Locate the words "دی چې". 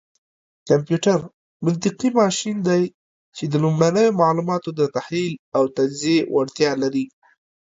2.67-3.43